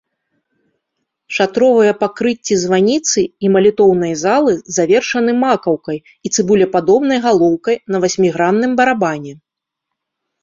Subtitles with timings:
[1.35, 5.97] Шатровыя пакрыцці званіцы і малітоўнай залы завершаны макаўкай
[6.29, 9.33] і цыбулепадобнай галоўкай на васьмігранным барабане.